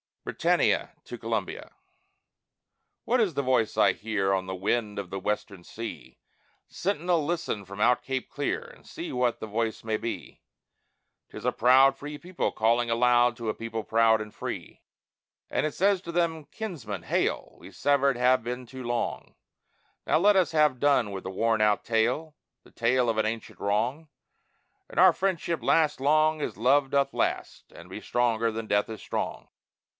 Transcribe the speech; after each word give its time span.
BRITANNIA 0.23 0.91
TO 1.03 1.17
COLUMBIA 1.17 1.71
What 3.05 3.19
is 3.19 3.33
the 3.33 3.41
voice 3.41 3.75
I 3.77 3.93
hear 3.93 4.33
On 4.33 4.45
the 4.45 4.55
wind 4.55 4.97
of 4.97 5.09
the 5.09 5.19
Western 5.19 5.63
Sea? 5.63 6.17
Sentinel, 6.67 7.25
listen 7.25 7.65
from 7.65 7.79
out 7.79 8.03
Cape 8.03 8.29
Clear, 8.29 8.61
And 8.63 8.85
say 8.85 9.11
what 9.11 9.39
the 9.39 9.47
voice 9.47 9.83
may 9.83 9.97
be. 9.97 10.41
"'Tis 11.29 11.43
a 11.45 11.51
proud, 11.51 11.95
free 11.95 12.17
people 12.17 12.51
calling 12.51 12.89
aloud 12.89 13.35
to 13.37 13.49
a 13.49 13.53
people 13.55 13.83
proud 13.83 14.21
and 14.21 14.33
free. 14.33 14.81
"And 15.51 15.65
it 15.65 15.73
says 15.73 16.01
to 16.01 16.11
them, 16.11 16.45
'Kinsmen, 16.45 17.03
hail! 17.03 17.55
We 17.59 17.71
severed 17.71 18.17
have 18.17 18.43
been 18.43 18.65
too 18.65 18.83
long; 18.83 19.35
Now 20.07 20.19
let 20.19 20.35
us 20.35 20.51
have 20.51 20.79
done 20.79 21.11
with 21.11 21.25
a 21.25 21.31
wornout 21.31 21.83
tale, 21.83 22.35
The 22.63 22.71
tale 22.71 23.09
of 23.09 23.17
an 23.19 23.25
ancient 23.27 23.59
wrong, 23.59 24.07
And 24.89 24.99
our 24.99 25.13
friendship 25.13 25.61
last 25.61 25.99
long 25.99 26.41
as 26.41 26.57
love 26.57 26.91
doth 26.91 27.13
last, 27.13 27.71
and 27.71 27.89
be 27.89 28.01
stronger 28.01 28.51
than 28.51 28.67
death 28.67 28.89
is 28.89 29.01
strong!'" 29.01 29.47